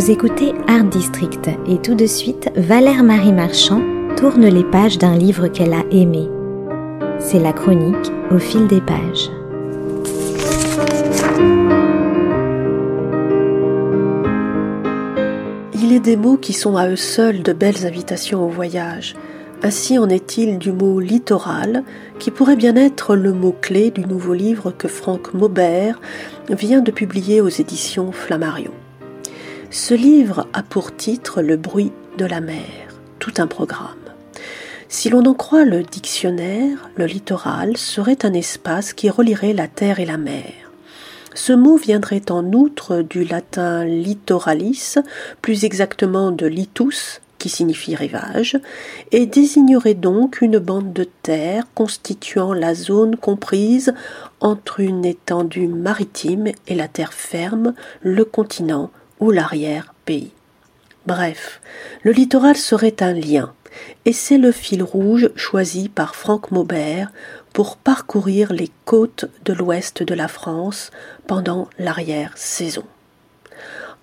[0.00, 3.82] Vous écoutez Art District et tout de suite, Valère Marie Marchand
[4.16, 6.26] tourne les pages d'un livre qu'elle a aimé.
[7.18, 9.28] C'est la chronique au fil des pages.
[15.74, 19.16] Il est des mots qui sont à eux seuls de belles invitations au voyage.
[19.62, 21.84] Ainsi en est-il du mot littoral,
[22.18, 26.00] qui pourrait bien être le mot-clé du nouveau livre que Franck Maubert
[26.48, 28.72] vient de publier aux éditions Flammarion.
[29.72, 32.64] Ce livre a pour titre Le bruit de la mer,
[33.20, 33.86] tout un programme.
[34.88, 40.00] Si l'on en croit le dictionnaire, le littoral serait un espace qui relierait la terre
[40.00, 40.52] et la mer.
[41.34, 44.96] Ce mot viendrait en outre du latin littoralis,
[45.40, 48.58] plus exactement de litus, qui signifie rivage,
[49.12, 53.94] et désignerait donc une bande de terre constituant la zone comprise
[54.40, 58.90] entre une étendue maritime et la terre ferme, le continent
[59.28, 60.32] l'arrière-pays.
[61.06, 61.60] Bref,
[62.02, 63.52] le littoral serait un lien,
[64.06, 67.12] et c'est le fil rouge choisi par Franck Maubert
[67.52, 70.90] pour parcourir les côtes de l'ouest de la France
[71.26, 72.84] pendant l'arrière-saison.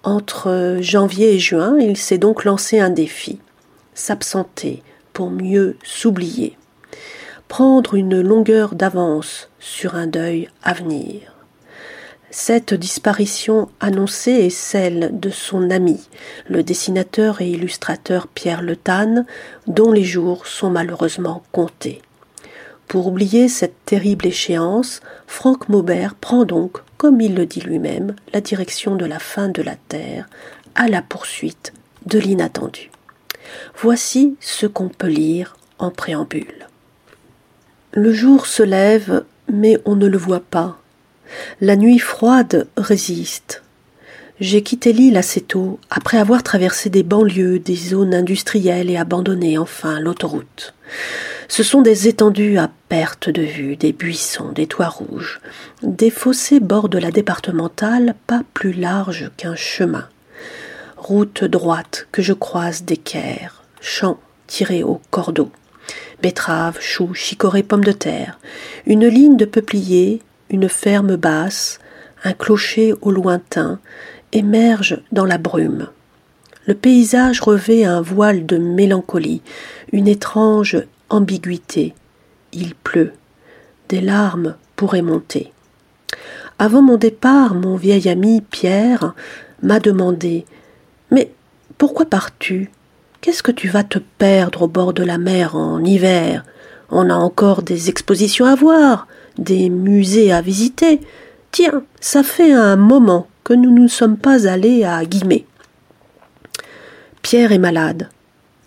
[0.04, 3.40] Entre janvier et juin, il s'est donc lancé un défi
[3.98, 6.56] s'absenter pour mieux s'oublier,
[7.48, 11.37] prendre une longueur d'avance sur un deuil à venir.
[12.40, 16.00] Cette disparition annoncée est celle de son ami,
[16.48, 18.78] le dessinateur et illustrateur Pierre Le
[19.66, 22.00] dont les jours sont malheureusement comptés.
[22.88, 28.40] Pour oublier cette terrible échéance, Franck Maubert prend donc, comme il le dit lui-même, la
[28.40, 30.30] direction de la fin de la Terre,
[30.76, 31.74] à la poursuite
[32.06, 32.92] de l'inattendu.
[33.82, 36.68] Voici ce qu'on peut lire en préambule.
[37.94, 40.78] Le jour se lève, mais on ne le voit pas.
[41.62, 43.64] La nuit froide résiste.
[44.40, 49.58] J'ai quitté l'île assez tôt, après avoir traversé des banlieues, des zones industrielles et abandonné
[49.58, 50.76] enfin l'autoroute.
[51.48, 55.42] Ce sont des étendues à perte de vue, des buissons, des toits rouges,
[55.82, 60.08] des fossés bordent la départementale pas plus large qu'un chemin.
[60.98, 65.52] Route droite que je croise d'équerre, champs tirés au cordeau,
[66.22, 68.40] betteraves, choux, chicorées, pommes de terre,
[68.86, 71.80] une ligne de peupliers, une ferme basse,
[72.24, 73.80] un clocher au lointain,
[74.32, 75.88] émergent dans la brume.
[76.66, 79.42] Le paysage revêt un voile de mélancolie,
[79.92, 80.78] une étrange
[81.10, 81.94] ambiguïté.
[82.52, 83.14] Il pleut.
[83.90, 85.54] Des larmes pourraient monter.
[86.60, 89.14] Avant mon départ, mon vieil ami Pierre
[89.62, 90.46] m'a demandé
[91.12, 91.32] Mais
[91.78, 92.72] pourquoi pars-tu?
[93.22, 96.44] Qu'est-ce que tu vas te perdre au bord de la mer en hiver?
[96.90, 101.02] On a encore des expositions à voir, des musées à visiter.
[101.52, 105.46] Tiens, ça fait un moment que nous ne sommes pas allés à Guimet.
[107.22, 108.10] Pierre est malade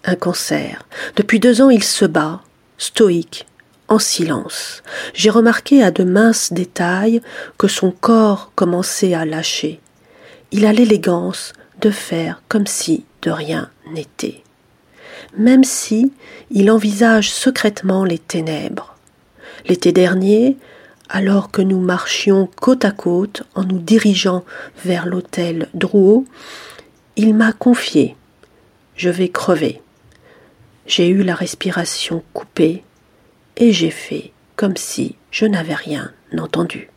[0.05, 0.87] un cancer.
[1.17, 2.41] Depuis deux ans, il se bat,
[2.79, 3.47] stoïque,
[3.89, 4.83] en silence.
[5.15, 7.21] J'ai remarqué à de minces détails
[7.59, 9.81] que son corps commençait à lâcher.
[10.53, 14.43] Il a l'élégance de faire comme si de rien n'était.
[15.37, 16.13] Même si
[16.51, 18.97] il envisage secrètement les ténèbres.
[19.67, 20.57] L'été dernier,
[21.09, 24.45] alors que nous marchions côte à côte en nous dirigeant
[24.85, 26.25] vers l'hôtel Drouot,
[27.17, 28.17] il m'a confié
[28.97, 29.81] Je vais crever.
[30.87, 32.83] J'ai eu la respiration coupée
[33.57, 36.91] et j'ai fait comme si je n'avais rien entendu.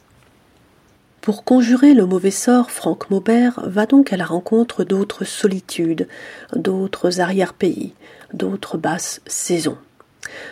[1.23, 6.09] Pour conjurer le mauvais sort, Franck Maubert va donc à la rencontre d'autres solitudes,
[6.53, 7.94] d'autres arrière-pays,
[8.34, 9.78] d'autres basses saisons.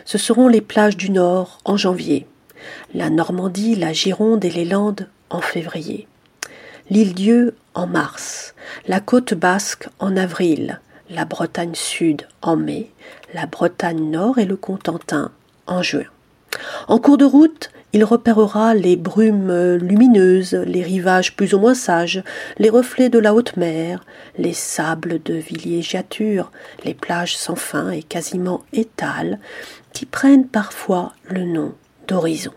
[0.05, 2.25] Ce seront les plages du Nord en janvier,
[2.93, 6.07] la Normandie, la Gironde et les Landes en février,
[6.89, 8.55] l'île Dieu en mars,
[8.87, 10.79] la côte basque en avril,
[11.09, 12.89] la Bretagne sud en mai,
[13.33, 15.31] la Bretagne nord et le Cotentin
[15.67, 16.05] en juin.
[16.87, 22.23] En cours de route, il repérera les brumes lumineuses, les rivages plus ou moins sages,
[22.57, 24.05] les reflets de la haute mer,
[24.37, 26.51] les sables de villégiature,
[26.85, 29.39] les plages sans fin et quasiment étales,
[29.93, 31.73] qui prennent parfois le nom
[32.07, 32.53] d'horizon.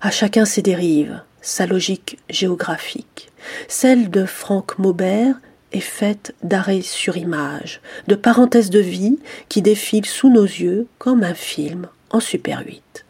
[0.00, 3.30] À chacun ses dérives, sa logique géographique.
[3.68, 5.36] Celle de Franck Maubert
[5.72, 9.18] est faite d'arrêts sur image, de parenthèses de vie
[9.48, 13.05] qui défilent sous nos yeux comme un film en Super 8.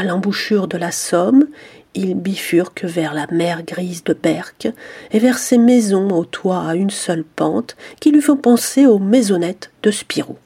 [0.00, 1.44] À l'embouchure de la Somme,
[1.92, 4.72] il bifurque vers la mer grise de Berck
[5.10, 8.98] et vers ses maisons au toit à une seule pente qui lui font penser aux
[8.98, 10.38] maisonnettes de Spirou.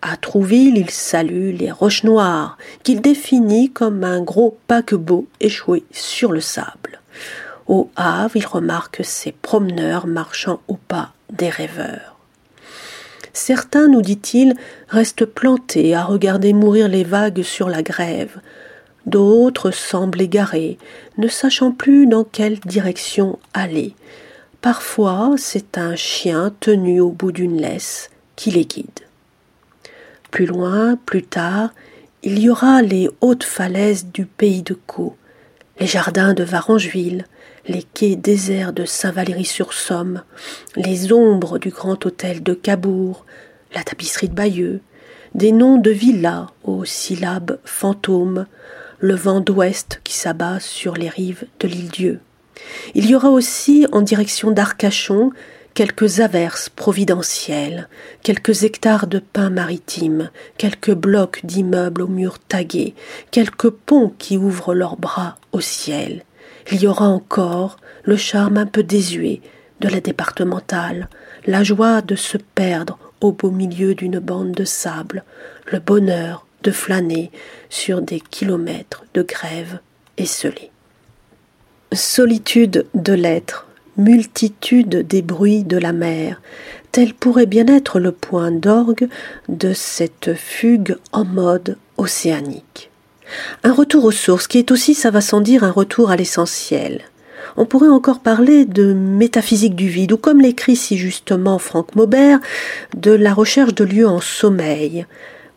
[0.00, 6.32] À Trouville, il salue les roches noires qu'il définit comme un gros paquebot échoué sur
[6.32, 7.02] le sable.
[7.66, 12.13] Au Havre, il remarque ces promeneurs marchant au pas des rêveurs.
[13.34, 14.54] Certains, nous dit-il,
[14.88, 18.40] restent plantés à regarder mourir les vagues sur la grève.
[19.06, 20.78] D'autres semblent égarés,
[21.18, 23.94] ne sachant plus dans quelle direction aller.
[24.60, 29.00] Parfois, c'est un chien tenu au bout d'une laisse qui les guide.
[30.30, 31.70] Plus loin, plus tard,
[32.22, 35.16] il y aura les hautes falaises du pays de Caux,
[35.80, 37.26] les jardins de Varangeville,
[37.66, 40.22] les quais déserts de Saint-Valery-sur-Somme,
[40.76, 43.24] les ombres du grand hôtel de Cabourg,
[43.74, 44.80] la tapisserie de Bayeux,
[45.34, 48.46] des noms de villas aux syllabes fantômes,
[48.98, 52.20] le vent d'ouest qui s'abat sur les rives de l'île Dieu.
[52.94, 55.32] Il y aura aussi en direction d'Arcachon
[55.74, 57.88] quelques averses providentielles,
[58.22, 62.94] quelques hectares de pins maritimes, quelques blocs d'immeubles aux murs tagués,
[63.32, 66.22] quelques ponts qui ouvrent leurs bras au ciel.
[66.72, 69.40] Il y aura encore le charme un peu désuet
[69.80, 71.08] de la départementale,
[71.46, 75.24] la joie de se perdre au beau milieu d'une bande de sable,
[75.70, 77.30] le bonheur de flâner
[77.68, 79.80] sur des kilomètres de grève
[80.16, 80.70] esselée.
[81.92, 86.40] Solitude de l'être, multitude des bruits de la mer,
[86.92, 89.08] tel pourrait bien être le point d'orgue
[89.48, 92.90] de cette fugue en mode océanique.
[93.62, 97.02] Un retour aux sources qui est aussi, ça va sans dire, un retour à l'essentiel.
[97.56, 102.40] On pourrait encore parler de métaphysique du vide, ou comme l'écrit si justement Franck Maubert,
[102.96, 105.06] de la recherche de lieux en sommeil,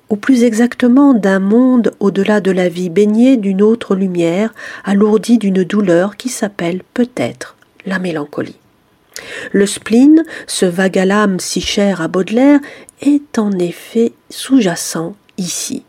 [0.09, 4.53] ou plus exactement d'un monde au-delà de la vie baigné d'une autre lumière,
[4.85, 8.59] alourdi d'une douleur qui s'appelle peut-être la mélancolie.
[9.51, 12.59] Le spleen, ce vague à si cher à Baudelaire,
[13.01, 15.83] est en effet sous-jacent ici.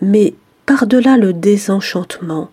[0.00, 0.34] Mais
[0.72, 2.48] par-delà le désenchantement,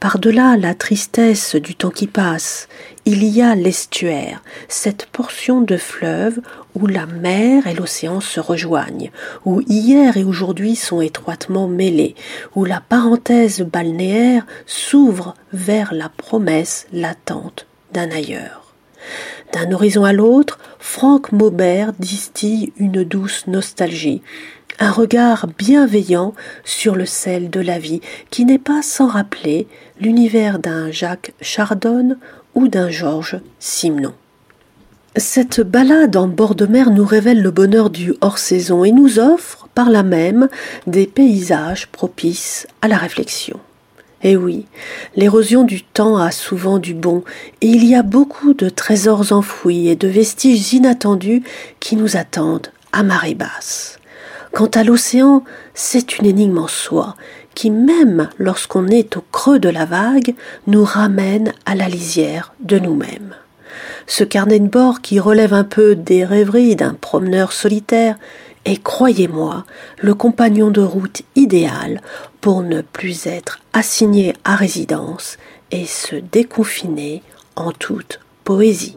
[0.00, 2.66] par-delà la tristesse du temps qui passe,
[3.04, 6.40] il y a l'estuaire, cette portion de fleuve
[6.74, 9.12] où la mer et l'océan se rejoignent,
[9.44, 12.16] où hier et aujourd'hui sont étroitement mêlés,
[12.56, 18.74] où la parenthèse balnéaire s'ouvre vers la promesse latente d'un ailleurs.
[19.52, 24.22] D'un horizon à l'autre, Franck Maubert distille une douce nostalgie,
[24.80, 26.32] un regard bienveillant
[26.64, 28.00] sur le sel de la vie,
[28.30, 29.68] qui n'est pas sans rappeler
[30.00, 32.18] l'univers d'un Jacques Chardonne
[32.54, 34.14] ou d'un Georges Simenon.
[35.16, 39.68] Cette balade en bord de mer nous révèle le bonheur du hors-saison et nous offre,
[39.74, 40.48] par là même,
[40.86, 43.60] des paysages propices à la réflexion.
[44.22, 44.66] Eh oui,
[45.14, 47.22] l'érosion du temps a souvent du bon,
[47.60, 51.42] et il y a beaucoup de trésors enfouis et de vestiges inattendus
[51.80, 53.99] qui nous attendent à marée basse.
[54.52, 55.44] Quant à l'océan,
[55.74, 57.16] c'est une énigme en soi,
[57.54, 60.34] qui même lorsqu'on est au creux de la vague,
[60.66, 63.34] nous ramène à la lisière de nous-mêmes.
[64.06, 68.16] Ce carnet de bord qui relève un peu des rêveries d'un promeneur solitaire
[68.64, 69.64] est, croyez-moi,
[69.98, 72.00] le compagnon de route idéal
[72.40, 75.38] pour ne plus être assigné à résidence
[75.70, 77.22] et se déconfiner
[77.56, 78.96] en toute poésie.